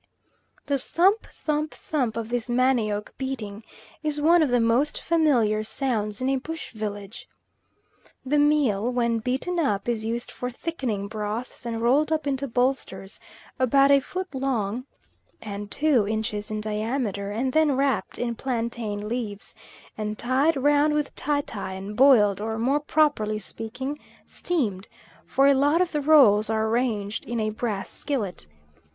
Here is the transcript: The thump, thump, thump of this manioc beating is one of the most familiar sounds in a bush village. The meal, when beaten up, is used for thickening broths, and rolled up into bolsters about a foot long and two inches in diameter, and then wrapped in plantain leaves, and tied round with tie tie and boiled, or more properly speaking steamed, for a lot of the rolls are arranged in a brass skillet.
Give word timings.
The 0.65 0.79
thump, 0.79 1.27
thump, 1.31 1.75
thump 1.75 2.17
of 2.17 2.29
this 2.29 2.49
manioc 2.49 3.13
beating 3.19 3.63
is 4.01 4.19
one 4.19 4.41
of 4.41 4.49
the 4.49 4.59
most 4.59 4.99
familiar 4.99 5.63
sounds 5.63 6.19
in 6.19 6.27
a 6.27 6.37
bush 6.37 6.73
village. 6.73 7.29
The 8.25 8.39
meal, 8.39 8.91
when 8.91 9.19
beaten 9.19 9.59
up, 9.59 9.87
is 9.87 10.03
used 10.03 10.31
for 10.31 10.49
thickening 10.49 11.07
broths, 11.07 11.67
and 11.67 11.83
rolled 11.83 12.11
up 12.11 12.25
into 12.25 12.47
bolsters 12.47 13.19
about 13.59 13.91
a 13.91 13.99
foot 13.99 14.33
long 14.33 14.85
and 15.39 15.69
two 15.69 16.07
inches 16.07 16.49
in 16.49 16.61
diameter, 16.61 17.29
and 17.29 17.53
then 17.53 17.77
wrapped 17.77 18.17
in 18.17 18.33
plantain 18.33 19.07
leaves, 19.07 19.53
and 19.99 20.17
tied 20.17 20.57
round 20.57 20.95
with 20.95 21.13
tie 21.13 21.41
tie 21.41 21.73
and 21.73 21.95
boiled, 21.95 22.41
or 22.41 22.57
more 22.57 22.79
properly 22.79 23.37
speaking 23.37 23.99
steamed, 24.25 24.87
for 25.27 25.45
a 25.45 25.53
lot 25.53 25.79
of 25.79 25.91
the 25.91 26.01
rolls 26.01 26.49
are 26.49 26.65
arranged 26.67 27.23
in 27.25 27.39
a 27.39 27.51
brass 27.51 27.91
skillet. 27.91 28.47